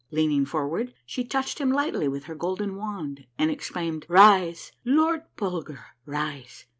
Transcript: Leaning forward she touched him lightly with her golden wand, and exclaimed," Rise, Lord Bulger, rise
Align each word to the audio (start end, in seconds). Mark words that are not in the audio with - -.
Leaning 0.09 0.47
forward 0.47 0.95
she 1.05 1.23
touched 1.23 1.59
him 1.59 1.71
lightly 1.71 2.07
with 2.07 2.23
her 2.23 2.33
golden 2.33 2.75
wand, 2.75 3.27
and 3.37 3.51
exclaimed," 3.51 4.03
Rise, 4.09 4.71
Lord 4.83 5.25
Bulger, 5.35 5.85
rise 6.07 6.65